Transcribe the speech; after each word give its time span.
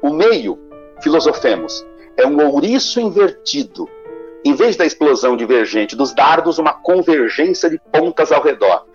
O 0.00 0.10
meio, 0.10 0.58
filosofemos, 1.02 1.84
é 2.16 2.26
um 2.26 2.44
ouriço 2.46 3.00
invertido. 3.00 3.88
Em 4.44 4.54
vez 4.54 4.76
da 4.76 4.86
explosão 4.86 5.36
divergente 5.36 5.96
dos 5.96 6.14
dardos, 6.14 6.58
uma 6.58 6.72
convergência 6.72 7.68
de 7.68 7.80
pontas 7.92 8.30
ao 8.30 8.42
redor. 8.42 8.86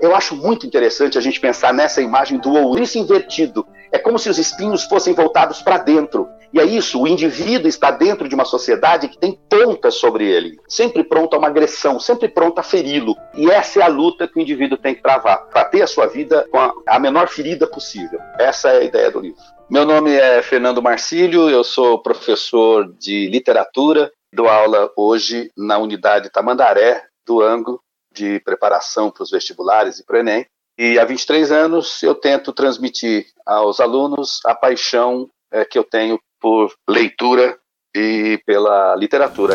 Eu 0.00 0.14
acho 0.14 0.36
muito 0.36 0.66
interessante 0.66 1.18
a 1.18 1.20
gente 1.20 1.40
pensar 1.40 1.72
nessa 1.72 2.00
imagem 2.00 2.38
do 2.38 2.52
ouriço 2.52 2.98
invertido. 2.98 3.66
É 3.90 3.98
como 3.98 4.18
se 4.18 4.28
os 4.28 4.38
espinhos 4.38 4.84
fossem 4.84 5.14
voltados 5.14 5.60
para 5.62 5.78
dentro. 5.78 6.28
E 6.52 6.60
é 6.60 6.64
isso, 6.64 7.00
o 7.00 7.08
indivíduo 7.08 7.66
está 7.66 7.90
dentro 7.90 8.28
de 8.28 8.34
uma 8.34 8.44
sociedade 8.44 9.08
que 9.08 9.16
tem 9.16 9.38
pontas 9.48 9.94
sobre 9.94 10.28
ele, 10.28 10.60
sempre 10.68 11.02
pronto 11.02 11.34
a 11.34 11.38
uma 11.38 11.48
agressão, 11.48 11.98
sempre 11.98 12.28
pronto 12.28 12.58
a 12.58 12.62
feri-lo. 12.62 13.16
E 13.34 13.50
essa 13.50 13.80
é 13.80 13.82
a 13.82 13.88
luta 13.88 14.28
que 14.28 14.38
o 14.38 14.42
indivíduo 14.42 14.76
tem 14.76 14.94
que 14.94 15.02
travar, 15.02 15.46
para 15.48 15.64
ter 15.64 15.80
a 15.80 15.86
sua 15.86 16.06
vida 16.06 16.46
com 16.50 16.58
a, 16.86 16.98
menor 16.98 17.28
ferida 17.28 17.66
possível. 17.66 18.20
Essa 18.38 18.68
é 18.68 18.78
a 18.80 18.84
ideia 18.84 19.10
do 19.10 19.20
livro. 19.20 19.40
Meu 19.70 19.86
nome 19.86 20.14
é 20.14 20.42
Fernando 20.42 20.82
Marcílio, 20.82 21.48
eu 21.48 21.64
sou 21.64 22.02
professor 22.02 22.92
de 22.98 23.28
literatura, 23.28 24.12
dou 24.30 24.46
aula 24.46 24.90
hoje 24.94 25.50
na 25.56 25.78
unidade 25.78 26.30
Tamandaré 26.30 27.02
do 27.26 27.40
Anglo, 27.40 27.80
de 28.12 28.40
preparação 28.40 29.10
para 29.10 29.22
os 29.22 29.30
vestibulares 29.30 29.98
e 29.98 30.04
para 30.04 30.16
o 30.16 30.18
Enem. 30.18 30.44
E 30.78 30.98
há 30.98 31.04
23 31.04 31.50
anos 31.50 32.02
eu 32.02 32.14
tento 32.14 32.52
transmitir 32.52 33.26
aos 33.46 33.80
alunos 33.80 34.40
a 34.44 34.54
paixão 34.54 35.30
é, 35.50 35.64
que 35.64 35.78
eu 35.78 35.84
tenho 35.84 36.18
por 36.42 36.74
leitura 36.90 37.56
e 37.94 38.42
pela 38.44 38.96
literatura. 38.96 39.54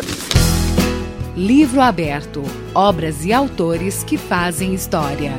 Livro 1.36 1.80
aberto: 1.82 2.42
obras 2.74 3.24
e 3.24 3.32
autores 3.32 4.02
que 4.02 4.16
fazem 4.16 4.72
história. 4.72 5.32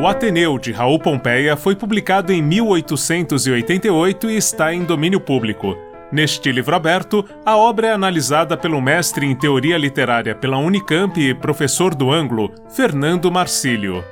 O 0.00 0.06
Ateneu 0.06 0.58
de 0.58 0.72
Raul 0.72 0.98
Pompeia 0.98 1.56
foi 1.56 1.76
publicado 1.76 2.32
em 2.32 2.42
1888 2.42 4.30
e 4.30 4.36
está 4.36 4.72
em 4.72 4.84
domínio 4.84 5.20
público. 5.20 5.76
Neste 6.10 6.50
livro 6.50 6.74
aberto, 6.74 7.24
a 7.44 7.56
obra 7.56 7.88
é 7.88 7.92
analisada 7.92 8.56
pelo 8.56 8.80
mestre 8.80 9.26
em 9.26 9.36
teoria 9.36 9.78
literária 9.78 10.34
pela 10.34 10.58
Unicamp 10.58 11.20
e 11.20 11.34
professor 11.34 11.94
do 11.94 12.10
Anglo, 12.10 12.52
Fernando 12.68 13.30
Marcílio. 13.30 14.02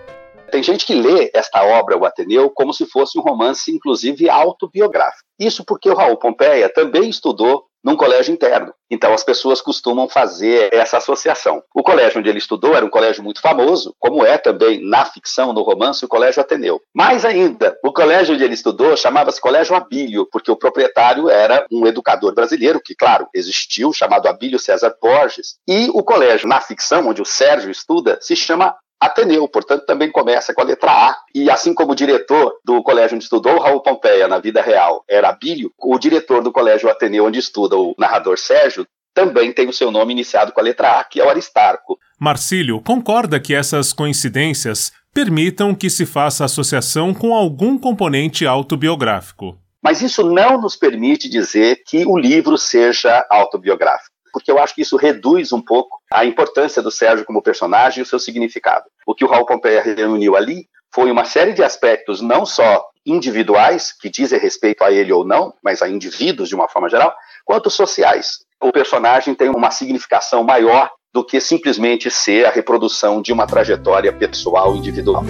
Tem 0.51 0.63
gente 0.63 0.87
que 0.87 0.95
lê 0.95 1.31
esta 1.35 1.63
obra, 1.65 1.97
o 1.97 2.05
Ateneu, 2.05 2.51
como 2.51 2.73
se 2.73 2.87
fosse 2.87 3.19
um 3.19 3.23
romance, 3.23 3.71
inclusive 3.71 4.29
autobiográfico. 4.29 5.29
Isso 5.39 5.65
porque 5.65 5.89
o 5.89 5.95
Raul 5.95 6.17
Pompeia 6.17 6.69
também 6.69 7.09
estudou 7.09 7.69
num 7.85 7.97
colégio 7.97 8.33
interno. 8.33 8.75
Então 8.91 9.13
as 9.13 9.23
pessoas 9.23 9.61
costumam 9.61 10.09
fazer 10.09 10.69
essa 10.73 10.99
associação. 10.99 11.63
O 11.75 11.83
colégio 11.83 12.19
onde 12.19 12.29
ele 12.29 12.39
estudou 12.39 12.75
era 12.75 12.85
um 12.85 12.91
colégio 12.91 13.23
muito 13.23 13.41
famoso, 13.41 13.95
como 13.99 14.25
é 14.25 14.37
também 14.37 14.85
na 14.85 15.05
ficção, 15.05 15.53
no 15.53 15.63
romance, 15.63 16.05
o 16.05 16.09
Colégio 16.09 16.41
Ateneu. 16.41 16.81
Mais 16.95 17.25
ainda, 17.25 17.79
o 17.85 17.93
colégio 17.93 18.35
onde 18.35 18.45
ele 18.45 18.55
estudou 18.55 18.97
chamava-se 18.97 19.41
Colégio 19.41 19.77
Abílio, 19.77 20.27
porque 20.31 20.51
o 20.51 20.57
proprietário 20.57 21.29
era 21.29 21.67
um 21.71 21.87
educador 21.87 22.35
brasileiro, 22.35 22.81
que, 22.85 22.95
claro, 22.95 23.29
existiu, 23.35 23.93
chamado 23.93 24.27
Abílio 24.27 24.59
César 24.59 24.95
Borges. 25.01 25.57
E 25.69 25.89
o 25.95 26.03
colégio 26.03 26.49
na 26.49 26.61
ficção, 26.61 27.07
onde 27.09 27.23
o 27.23 27.27
Sérgio 27.27 27.71
estuda, 27.71 28.19
se 28.21 28.35
chama 28.35 28.75
Ateneu, 29.01 29.47
portanto, 29.47 29.87
também 29.87 30.11
começa 30.11 30.53
com 30.53 30.61
a 30.61 30.65
letra 30.65 30.91
A. 30.91 31.17
E 31.35 31.51
assim 31.51 31.73
como 31.73 31.93
o 31.93 31.95
diretor 31.95 32.59
do 32.65 32.83
colégio 32.83 33.15
onde 33.15 33.25
estudou 33.25 33.59
Raul 33.59 33.81
Pompeia 33.81 34.27
na 34.27 34.39
vida 34.39 34.61
real 34.61 35.05
era 35.09 35.29
Abílio, 35.29 35.73
o 35.79 35.99
diretor 35.99 36.43
do 36.43 36.53
colégio 36.53 36.91
Ateneu 36.91 37.27
onde 37.27 37.39
estuda 37.39 37.77
o 37.77 37.95
narrador 37.97 38.39
Sérgio 38.39 38.87
também 39.15 39.53
tem 39.53 39.69
o 39.69 39.73
seu 39.73 39.91
nome 39.91 40.13
iniciado 40.13 40.53
com 40.53 40.61
a 40.61 40.63
letra 40.63 41.01
A, 41.01 41.05
que 41.05 41.21
é 41.21 41.25
o 41.25 41.29
Aristarco. 41.29 41.99
Marcílio 42.21 42.81
concorda 42.81 43.41
que 43.41 43.53
essas 43.53 43.93
coincidências 43.93 44.93
permitam 45.13 45.75
que 45.75 45.91
se 45.91 46.07
faça 46.07 46.45
associação 46.45 47.13
com 47.13 47.35
algum 47.35 47.77
componente 47.77 48.47
autobiográfico. 48.47 49.59
Mas 49.83 50.03
isso 50.03 50.23
não 50.23 50.61
nos 50.61 50.77
permite 50.77 51.29
dizer 51.29 51.83
que 51.85 52.05
o 52.07 52.17
livro 52.17 52.57
seja 52.57 53.27
autobiográfico 53.31 54.18
porque 54.33 54.51
eu 54.51 54.59
acho 54.59 54.75
que 54.75 54.83
isso 54.83 54.97
reduz 54.97 55.53
um 55.53 55.61
pouco 55.61 56.01
a 56.13 56.25
importância 56.25 56.83
do 56.83 56.91
Sérgio 56.91 57.25
como 57.25 57.43
personagem 57.43 58.01
e 58.01 58.03
o 58.03 58.07
seu 58.07 58.19
significado. 58.19 58.85
O 59.07 59.15
que 59.15 59.25
o 59.25 59.29
Raul 59.29 59.47
Pompeia 59.47 59.83
reuniu 59.83 60.37
ali 60.37 60.69
foi 60.93 61.11
uma 61.11 61.25
série 61.25 61.53
de 61.53 61.63
aspectos, 61.63 62.21
não 62.21 62.47
só 62.47 62.85
individuais, 63.05 63.93
que 63.93 64.11
dizem 64.11 64.39
respeito 64.39 64.83
a 64.83 64.93
ele 64.93 65.13
ou 65.13 65.25
não, 65.25 65.55
mas 65.63 65.83
a 65.83 65.89
indivíduos 65.89 66.49
de 66.49 66.55
uma 66.55 66.69
forma 66.69 66.89
geral, 66.89 67.15
quanto 67.45 67.71
sociais. 67.71 68.41
O 68.61 68.73
personagem 68.73 69.35
tem 69.35 69.49
uma 69.49 69.71
significação 69.71 70.43
maior 70.43 70.91
do 71.13 71.25
que 71.25 71.41
simplesmente 71.41 72.11
ser 72.11 72.47
a 72.47 72.51
reprodução 72.51 73.23
de 73.23 73.33
uma 73.33 73.47
trajetória 73.47 74.13
pessoal 74.13 74.77
individual. 74.77 75.25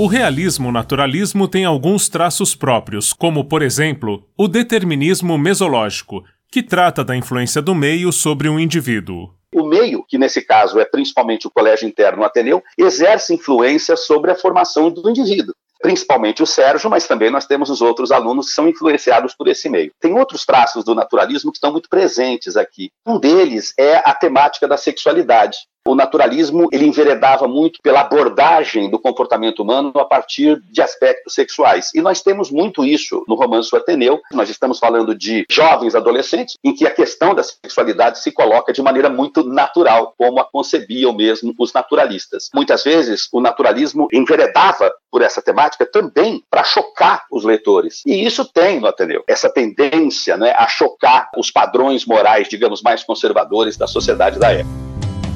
O 0.00 0.06
realismo-naturalismo 0.06 1.46
tem 1.46 1.66
alguns 1.66 2.08
traços 2.08 2.54
próprios, 2.54 3.12
como, 3.12 3.44
por 3.44 3.60
exemplo, 3.60 4.26
o 4.34 4.48
determinismo 4.48 5.36
mesológico, 5.36 6.24
que 6.50 6.62
trata 6.62 7.04
da 7.04 7.14
influência 7.14 7.60
do 7.60 7.74
meio 7.74 8.10
sobre 8.10 8.48
um 8.48 8.58
indivíduo. 8.58 9.34
O 9.54 9.62
meio, 9.62 10.02
que 10.08 10.16
nesse 10.16 10.40
caso 10.40 10.80
é 10.80 10.86
principalmente 10.86 11.46
o 11.46 11.50
colégio 11.50 11.86
interno 11.86 12.24
Ateneu, 12.24 12.62
exerce 12.78 13.34
influência 13.34 13.94
sobre 13.94 14.30
a 14.30 14.34
formação 14.34 14.90
do 14.90 15.10
indivíduo 15.10 15.52
principalmente 15.82 16.42
o 16.42 16.46
Sérgio, 16.46 16.90
mas 16.90 17.06
também 17.06 17.30
nós 17.30 17.46
temos 17.46 17.70
os 17.70 17.80
outros 17.80 18.12
alunos 18.12 18.48
que 18.48 18.52
são 18.52 18.68
influenciados 18.68 19.34
por 19.34 19.48
esse 19.48 19.66
meio. 19.68 19.90
Tem 19.98 20.12
outros 20.12 20.44
traços 20.44 20.84
do 20.84 20.94
naturalismo 20.94 21.50
que 21.50 21.56
estão 21.56 21.72
muito 21.72 21.88
presentes 21.88 22.54
aqui. 22.54 22.90
Um 23.06 23.18
deles 23.18 23.72
é 23.78 23.96
a 23.96 24.14
temática 24.14 24.68
da 24.68 24.76
sexualidade. 24.76 25.56
O 25.90 25.94
naturalismo 25.96 26.68
ele 26.70 26.86
enveredava 26.86 27.48
muito 27.48 27.80
pela 27.82 28.02
abordagem 28.02 28.88
do 28.88 28.96
comportamento 28.96 29.60
humano 29.60 29.90
a 29.96 30.04
partir 30.04 30.62
de 30.70 30.80
aspectos 30.80 31.34
sexuais. 31.34 31.90
E 31.92 32.00
nós 32.00 32.22
temos 32.22 32.48
muito 32.48 32.84
isso 32.84 33.24
no 33.26 33.34
romance 33.34 33.74
O 33.74 33.76
Ateneu. 33.76 34.20
Nós 34.30 34.48
estamos 34.48 34.78
falando 34.78 35.16
de 35.16 35.44
jovens 35.50 35.96
adolescentes 35.96 36.56
em 36.62 36.72
que 36.72 36.86
a 36.86 36.92
questão 36.92 37.34
da 37.34 37.42
sexualidade 37.42 38.20
se 38.20 38.30
coloca 38.30 38.72
de 38.72 38.80
maneira 38.80 39.10
muito 39.10 39.42
natural, 39.42 40.14
como 40.16 40.38
a 40.38 40.44
concebiam 40.44 41.12
mesmo 41.12 41.52
os 41.58 41.72
naturalistas. 41.72 42.50
Muitas 42.54 42.84
vezes 42.84 43.28
o 43.32 43.40
naturalismo 43.40 44.06
enveredava 44.12 44.92
por 45.10 45.22
essa 45.22 45.42
temática 45.42 45.84
também 45.84 46.40
para 46.48 46.62
chocar 46.62 47.24
os 47.32 47.42
leitores. 47.42 48.02
E 48.06 48.24
isso 48.24 48.44
tem 48.44 48.78
no 48.78 48.86
Ateneu, 48.86 49.24
essa 49.26 49.52
tendência 49.52 50.36
né, 50.36 50.54
a 50.56 50.68
chocar 50.68 51.28
os 51.36 51.50
padrões 51.50 52.06
morais, 52.06 52.48
digamos, 52.48 52.80
mais 52.80 53.02
conservadores 53.02 53.76
da 53.76 53.88
sociedade 53.88 54.38
da 54.38 54.52
época 54.52 54.79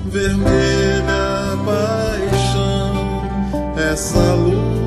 vermelha 0.05 1.57
paixão, 1.65 3.23
essa 3.77 4.35
luz 4.35 4.85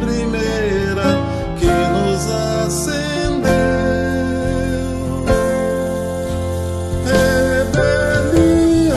primeira 0.00 1.04
que 1.58 1.66
nos 1.66 2.30
acendeu. 2.30 3.46
Rebelião. 7.04 8.96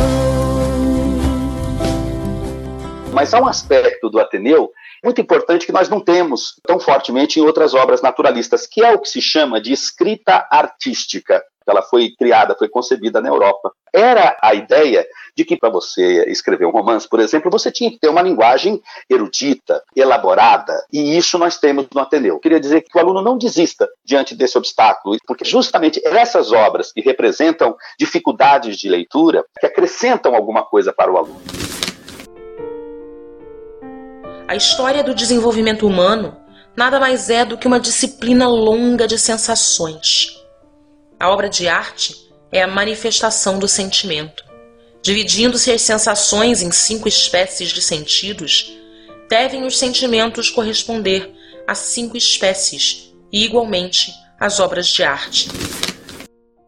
Mas 3.13 3.33
há 3.33 3.41
um 3.41 3.47
aspecto 3.47 4.09
do 4.09 4.19
Ateneu 4.19 4.71
muito 5.03 5.21
importante 5.21 5.65
que 5.65 5.71
nós 5.71 5.87
não 5.87 6.01
temos 6.01 6.59
tão 6.65 6.79
fortemente 6.79 7.39
em 7.39 7.43
outras 7.43 7.73
obras 7.73 8.01
naturalistas, 8.01 8.67
que 8.67 8.83
é 8.83 8.91
o 8.91 8.99
que 8.99 9.07
se 9.07 9.21
chama 9.21 9.61
de 9.61 9.71
escrita 9.71 10.45
artística 10.51 11.41
ela 11.71 11.81
foi 11.81 12.11
criada, 12.17 12.55
foi 12.57 12.69
concebida 12.69 13.21
na 13.21 13.29
Europa. 13.29 13.71
Era 13.93 14.37
a 14.41 14.53
ideia 14.53 15.05
de 15.35 15.43
que 15.45 15.57
para 15.57 15.69
você 15.69 16.25
escrever 16.29 16.65
um 16.65 16.71
romance, 16.71 17.07
por 17.07 17.19
exemplo, 17.19 17.49
você 17.49 17.71
tinha 17.71 17.89
que 17.89 17.99
ter 17.99 18.09
uma 18.09 18.21
linguagem 18.21 18.81
erudita, 19.09 19.81
elaborada, 19.95 20.73
e 20.91 21.17
isso 21.17 21.37
nós 21.37 21.57
temos 21.57 21.87
no 21.93 22.01
Ateneu. 22.01 22.35
Eu 22.35 22.39
queria 22.39 22.59
dizer 22.59 22.81
que 22.81 22.97
o 22.97 23.01
aluno 23.01 23.21
não 23.21 23.37
desista 23.37 23.87
diante 24.05 24.35
desse 24.35 24.57
obstáculo, 24.57 25.17
porque 25.25 25.45
justamente 25.45 26.01
essas 26.05 26.51
obras 26.51 26.91
que 26.91 27.01
representam 27.01 27.75
dificuldades 27.97 28.77
de 28.77 28.89
leitura, 28.89 29.43
que 29.59 29.65
acrescentam 29.65 30.35
alguma 30.35 30.63
coisa 30.63 30.93
para 30.93 31.11
o 31.11 31.17
aluno. 31.17 31.41
A 34.47 34.55
história 34.55 35.03
do 35.03 35.13
desenvolvimento 35.13 35.85
humano 35.85 36.35
nada 36.75 36.99
mais 36.99 37.29
é 37.29 37.45
do 37.45 37.57
que 37.57 37.67
uma 37.67 37.79
disciplina 37.79 38.47
longa 38.47 39.07
de 39.07 39.17
sensações 39.17 40.38
a 41.19 41.29
obra 41.29 41.49
de 41.49 41.67
arte 41.67 42.15
é 42.49 42.61
a 42.61 42.67
manifestação 42.67 43.59
do 43.59 43.67
sentimento. 43.67 44.43
Dividindo-se 45.03 45.69
as 45.71 45.81
sensações 45.81 46.61
em 46.61 46.71
cinco 46.71 47.09
espécies 47.09 47.69
de 47.69 47.81
sentidos, 47.81 48.71
devem 49.29 49.65
os 49.65 49.77
sentimentos 49.77 50.49
corresponder 50.49 51.29
a 51.67 51.75
cinco 51.75 52.15
espécies 52.15 53.13
e, 53.31 53.43
igualmente, 53.43 54.11
as 54.39 54.59
obras 54.59 54.87
de 54.87 55.03
arte. 55.03 55.49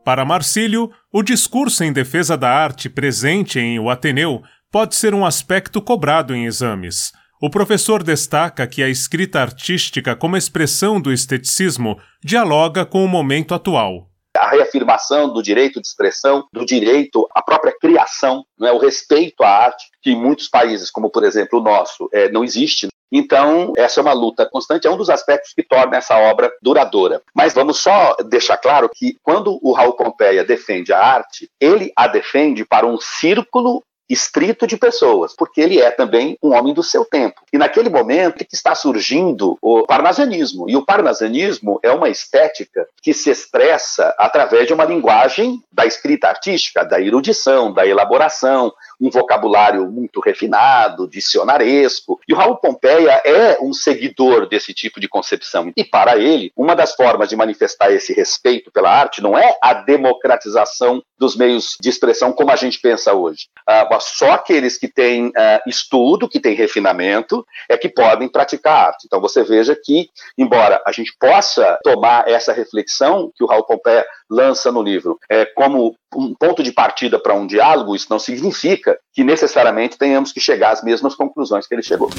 Para 0.03 0.25
Marcílio, 0.25 0.91
O 1.13 1.21
discurso 1.21 1.83
em 1.83 1.91
defesa 1.91 2.37
da 2.37 2.49
arte 2.49 2.89
presente 2.89 3.59
em 3.59 3.79
O 3.79 3.89
Ateneu 3.89 4.41
pode 4.71 4.95
ser 4.95 5.13
um 5.13 5.25
aspecto 5.25 5.81
cobrado 5.81 6.33
em 6.33 6.45
exames. 6.45 7.11
O 7.41 7.49
professor 7.49 8.01
destaca 8.01 8.65
que 8.65 8.81
a 8.81 8.87
escrita 8.87 9.41
artística, 9.41 10.15
como 10.15 10.37
expressão 10.37 11.01
do 11.01 11.11
esteticismo, 11.11 11.99
dialoga 12.23 12.85
com 12.85 13.03
o 13.03 13.09
momento 13.09 13.53
atual 13.53 14.10
reafirmação 14.51 15.31
do 15.31 15.41
direito 15.41 15.81
de 15.81 15.87
expressão, 15.87 16.45
do 16.53 16.65
direito 16.65 17.27
à 17.33 17.41
própria 17.41 17.73
criação, 17.79 18.45
é 18.61 18.71
o 18.71 18.77
respeito 18.77 19.43
à 19.43 19.49
arte, 19.49 19.89
que 20.01 20.11
em 20.11 20.15
muitos 20.15 20.47
países, 20.47 20.91
como 20.91 21.09
por 21.09 21.23
exemplo 21.23 21.59
o 21.59 21.63
nosso, 21.63 22.09
é, 22.13 22.29
não 22.29 22.43
existe. 22.43 22.87
Então, 23.11 23.73
essa 23.75 23.99
é 23.99 24.01
uma 24.01 24.13
luta 24.13 24.45
constante, 24.49 24.87
é 24.87 24.89
um 24.89 24.95
dos 24.95 25.09
aspectos 25.09 25.51
que 25.53 25.63
torna 25.63 25.97
essa 25.97 26.17
obra 26.17 26.49
duradoura. 26.61 27.21
Mas 27.35 27.53
vamos 27.53 27.77
só 27.77 28.15
deixar 28.29 28.57
claro 28.57 28.89
que 28.93 29.17
quando 29.21 29.59
o 29.61 29.73
Raul 29.73 29.93
Pompeia 29.93 30.45
defende 30.45 30.93
a 30.93 30.99
arte, 30.99 31.49
ele 31.59 31.91
a 31.95 32.07
defende 32.07 32.63
para 32.63 32.87
um 32.87 32.97
círculo 32.99 33.83
estrito 34.11 34.67
de 34.67 34.77
pessoas, 34.77 35.33
porque 35.35 35.61
ele 35.61 35.79
é 35.79 35.91
também 35.91 36.37
um 36.41 36.53
homem 36.53 36.73
do 36.73 36.83
seu 36.83 37.05
tempo. 37.05 37.41
E 37.51 37.57
naquele 37.57 37.89
momento 37.89 38.45
que 38.45 38.55
está 38.55 38.75
surgindo 38.75 39.57
o 39.61 39.85
parnasianismo. 39.85 40.69
E 40.69 40.75
o 40.75 40.85
parnasianismo 40.85 41.79
é 41.83 41.91
uma 41.91 42.09
estética 42.09 42.87
que 43.01 43.13
se 43.13 43.29
expressa 43.29 44.13
através 44.17 44.67
de 44.67 44.73
uma 44.73 44.85
linguagem 44.85 45.61
da 45.71 45.85
escrita 45.85 46.27
artística, 46.27 46.83
da 46.83 46.99
erudição, 46.99 47.71
da 47.71 47.85
elaboração, 47.85 48.73
um 48.99 49.09
vocabulário 49.09 49.89
muito 49.89 50.19
refinado, 50.19 51.07
dicionaresco. 51.07 52.19
E 52.27 52.33
o 52.33 52.37
Raul 52.37 52.57
Pompeia 52.57 53.21
é 53.25 53.57
um 53.61 53.73
seguidor 53.73 54.47
desse 54.47 54.73
tipo 54.73 54.99
de 54.99 55.07
concepção. 55.07 55.71
E 55.75 55.83
para 55.83 56.17
ele, 56.17 56.51
uma 56.55 56.75
das 56.75 56.93
formas 56.93 57.29
de 57.29 57.35
manifestar 57.35 57.91
esse 57.91 58.13
respeito 58.13 58.71
pela 58.71 58.91
arte 58.91 59.21
não 59.21 59.37
é 59.37 59.57
a 59.61 59.73
democratização 59.73 61.01
dos 61.17 61.35
meios 61.35 61.77
de 61.79 61.89
expressão 61.89 62.31
como 62.31 62.51
a 62.51 62.55
gente 62.55 62.79
pensa 62.79 63.13
hoje. 63.13 63.47
Uh, 63.69 63.89
só 64.01 64.31
aqueles 64.31 64.77
que 64.77 64.87
têm 64.87 65.27
uh, 65.27 65.61
estudo, 65.67 66.27
que 66.27 66.39
têm 66.39 66.55
refinamento, 66.55 67.45
é 67.69 67.77
que 67.77 67.89
podem 67.89 68.27
praticar 68.27 68.87
arte. 68.87 69.05
Então 69.05 69.21
você 69.21 69.43
veja 69.43 69.75
que, 69.81 70.09
embora 70.37 70.81
a 70.85 70.91
gente 70.91 71.15
possa 71.19 71.79
tomar 71.83 72.27
essa 72.27 72.53
reflexão 72.53 73.31
que 73.35 73.43
o 73.43 73.47
Raul 73.47 73.65
Pompeia 73.65 74.05
lança 74.29 74.71
no 74.71 74.81
livro 74.81 75.19
é, 75.29 75.45
como 75.45 75.95
um 76.15 76.33
ponto 76.33 76.63
de 76.63 76.71
partida 76.71 77.19
para 77.19 77.33
um 77.33 77.47
diálogo, 77.47 77.95
isso 77.95 78.07
não 78.09 78.19
significa 78.19 78.97
que 79.13 79.23
necessariamente 79.23 79.97
tenhamos 79.97 80.31
que 80.31 80.39
chegar 80.39 80.71
às 80.71 80.83
mesmas 80.83 81.15
conclusões 81.15 81.67
que 81.67 81.73
ele 81.73 81.83
chegou. 81.83 82.09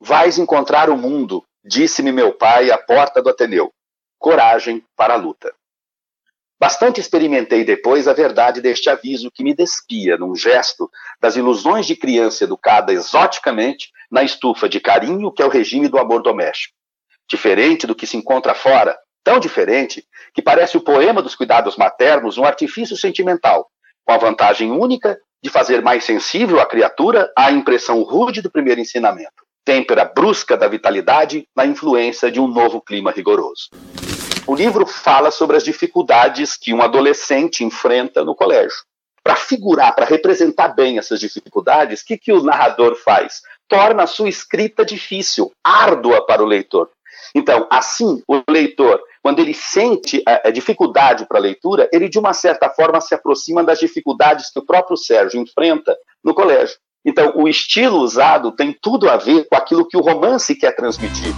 Vais 0.00 0.38
encontrar 0.38 0.88
o 0.88 0.96
mundo, 0.96 1.44
disse-me 1.64 2.10
meu 2.10 2.32
pai 2.32 2.70
à 2.70 2.78
porta 2.78 3.22
do 3.22 3.28
Ateneu. 3.28 3.70
Coragem 4.18 4.82
para 4.96 5.14
a 5.14 5.16
luta. 5.16 5.52
Bastante 6.60 7.00
experimentei 7.00 7.64
depois 7.64 8.06
a 8.06 8.12
verdade 8.12 8.60
deste 8.60 8.90
aviso 8.90 9.30
que 9.30 9.42
me 9.42 9.54
despia, 9.54 10.18
num 10.18 10.36
gesto, 10.36 10.90
das 11.18 11.34
ilusões 11.34 11.86
de 11.86 11.96
criança 11.96 12.44
educada 12.44 12.92
exoticamente 12.92 13.90
na 14.10 14.22
estufa 14.22 14.68
de 14.68 14.78
carinho 14.78 15.32
que 15.32 15.40
é 15.42 15.46
o 15.46 15.48
regime 15.48 15.88
do 15.88 15.98
amor 15.98 16.22
doméstico. 16.22 16.74
Diferente 17.26 17.86
do 17.86 17.94
que 17.94 18.06
se 18.06 18.18
encontra 18.18 18.52
fora, 18.52 18.94
tão 19.24 19.40
diferente 19.40 20.04
que 20.34 20.42
parece 20.42 20.76
o 20.76 20.82
poema 20.82 21.22
dos 21.22 21.34
cuidados 21.34 21.78
maternos 21.78 22.36
um 22.36 22.44
artifício 22.44 22.94
sentimental, 22.94 23.66
com 24.04 24.12
a 24.12 24.18
vantagem 24.18 24.70
única 24.70 25.18
de 25.42 25.48
fazer 25.48 25.80
mais 25.80 26.04
sensível 26.04 26.60
a 26.60 26.66
criatura 26.66 27.32
à 27.34 27.50
impressão 27.50 28.02
rude 28.02 28.42
do 28.42 28.50
primeiro 28.50 28.82
ensinamento, 28.82 29.46
têmpera 29.64 30.04
brusca 30.04 30.58
da 30.58 30.68
vitalidade 30.68 31.48
na 31.56 31.64
influência 31.64 32.30
de 32.30 32.38
um 32.38 32.46
novo 32.46 32.82
clima 32.82 33.10
rigoroso. 33.10 33.70
O 34.50 34.54
livro 34.56 34.84
fala 34.84 35.30
sobre 35.30 35.56
as 35.56 35.62
dificuldades 35.62 36.56
que 36.56 36.74
um 36.74 36.82
adolescente 36.82 37.62
enfrenta 37.62 38.24
no 38.24 38.34
colégio. 38.34 38.78
Para 39.22 39.36
figurar, 39.36 39.94
para 39.94 40.04
representar 40.04 40.74
bem 40.74 40.98
essas 40.98 41.20
dificuldades, 41.20 42.00
o 42.00 42.04
que, 42.04 42.18
que 42.18 42.32
o 42.32 42.42
narrador 42.42 42.96
faz? 42.96 43.42
Torna 43.68 44.02
a 44.02 44.06
sua 44.08 44.28
escrita 44.28 44.84
difícil, 44.84 45.52
árdua 45.62 46.26
para 46.26 46.42
o 46.42 46.46
leitor. 46.46 46.90
Então, 47.32 47.64
assim, 47.70 48.24
o 48.26 48.42
leitor 48.50 49.00
quando 49.22 49.38
ele 49.38 49.54
sente 49.54 50.20
a, 50.26 50.48
a 50.48 50.50
dificuldade 50.50 51.26
para 51.26 51.38
a 51.38 51.42
leitura, 51.42 51.88
ele 51.92 52.08
de 52.08 52.18
uma 52.18 52.32
certa 52.32 52.68
forma 52.68 53.00
se 53.00 53.14
aproxima 53.14 53.62
das 53.62 53.78
dificuldades 53.78 54.50
que 54.50 54.58
o 54.58 54.66
próprio 54.66 54.96
Sérgio 54.96 55.40
enfrenta 55.40 55.96
no 56.24 56.34
colégio. 56.34 56.76
Então, 57.04 57.34
o 57.36 57.46
estilo 57.46 57.98
usado 57.98 58.50
tem 58.50 58.76
tudo 58.82 59.08
a 59.08 59.16
ver 59.16 59.46
com 59.48 59.54
aquilo 59.54 59.86
que 59.86 59.96
o 59.96 60.00
romance 60.00 60.56
quer 60.56 60.74
transmitir. 60.74 61.32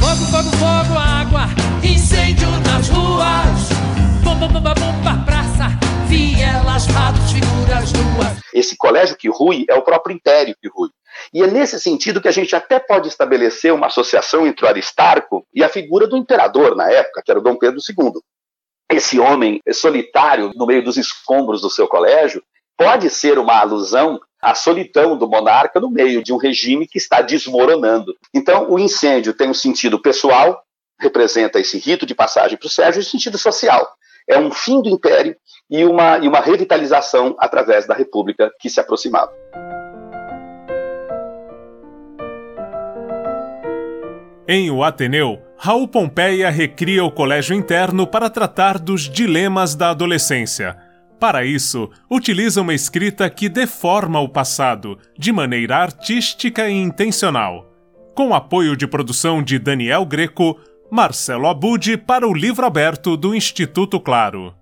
Fogo, 0.00 0.26
fogo, 0.32 0.56
fogo, 0.56 0.98
água, 0.98 1.65
incêndio 2.06 2.48
nas 2.60 2.88
ruas, 2.88 3.68
bomba, 4.22 4.46
bomba, 4.46 4.74
bomba, 4.74 5.24
praça, 5.24 5.66
vielas, 6.06 6.86
ratos, 6.86 7.32
figuras 7.32 7.92
nuas. 7.92 8.40
Esse 8.54 8.76
colégio 8.76 9.16
que 9.16 9.28
rui 9.28 9.64
é 9.68 9.74
o 9.74 9.82
próprio 9.82 10.14
império 10.14 10.54
que 10.62 10.68
rui. 10.68 10.88
E 11.34 11.42
é 11.42 11.48
nesse 11.48 11.80
sentido 11.80 12.20
que 12.20 12.28
a 12.28 12.32
gente 12.32 12.54
até 12.54 12.78
pode 12.78 13.08
estabelecer 13.08 13.74
uma 13.74 13.88
associação 13.88 14.46
entre 14.46 14.64
o 14.64 14.68
Aristarco 14.68 15.44
e 15.52 15.64
a 15.64 15.68
figura 15.68 16.06
do 16.06 16.16
imperador 16.16 16.76
na 16.76 16.88
época, 16.88 17.22
que 17.24 17.30
era 17.30 17.40
o 17.40 17.42
Dom 17.42 17.56
Pedro 17.56 17.80
II. 17.80 18.12
Esse 18.88 19.18
homem 19.18 19.60
solitário 19.72 20.52
no 20.54 20.64
meio 20.64 20.84
dos 20.84 20.96
escombros 20.96 21.60
do 21.60 21.68
seu 21.68 21.88
colégio 21.88 22.40
pode 22.78 23.10
ser 23.10 23.36
uma 23.36 23.58
alusão 23.58 24.20
à 24.40 24.54
solidão 24.54 25.18
do 25.18 25.28
monarca 25.28 25.80
no 25.80 25.90
meio 25.90 26.22
de 26.22 26.32
um 26.32 26.36
regime 26.36 26.86
que 26.86 26.98
está 26.98 27.20
desmoronando. 27.20 28.14
Então, 28.32 28.70
o 28.70 28.78
incêndio 28.78 29.34
tem 29.34 29.50
um 29.50 29.54
sentido 29.54 30.00
pessoal, 30.00 30.62
representa 31.00 31.58
esse 31.60 31.78
rito 31.78 32.06
de 32.06 32.14
passagem 32.14 32.56
para 32.56 32.66
o 32.66 32.70
Sérgio, 32.70 33.00
um 33.00 33.04
sentido 33.04 33.38
social. 33.38 33.86
É 34.28 34.38
um 34.38 34.50
fim 34.50 34.82
do 34.82 34.88
império 34.88 35.36
e 35.70 35.84
uma, 35.84 36.18
e 36.18 36.28
uma 36.28 36.40
revitalização 36.40 37.36
através 37.38 37.86
da 37.86 37.94
república 37.94 38.50
que 38.58 38.68
se 38.68 38.80
aproximava. 38.80 39.32
Em 44.48 44.70
O 44.70 44.84
Ateneu, 44.84 45.42
Raul 45.58 45.88
Pompeia 45.88 46.48
recria 46.50 47.04
o 47.04 47.10
colégio 47.10 47.56
interno 47.56 48.06
para 48.06 48.30
tratar 48.30 48.78
dos 48.78 49.08
dilemas 49.10 49.74
da 49.74 49.90
adolescência. 49.90 50.76
Para 51.18 51.44
isso, 51.44 51.90
utiliza 52.10 52.60
uma 52.60 52.74
escrita 52.74 53.28
que 53.28 53.48
deforma 53.48 54.20
o 54.20 54.28
passado, 54.28 54.98
de 55.18 55.32
maneira 55.32 55.78
artística 55.78 56.68
e 56.68 56.74
intencional. 56.74 57.66
Com 58.14 58.34
apoio 58.34 58.76
de 58.76 58.86
produção 58.86 59.42
de 59.42 59.58
Daniel 59.58 60.06
Greco, 60.06 60.56
Marcelo 60.90 61.48
Abud 61.48 61.96
para 61.98 62.26
o 62.26 62.32
livro 62.32 62.64
aberto 62.64 63.16
do 63.16 63.34
Instituto 63.34 64.00
Claro. 64.00 64.54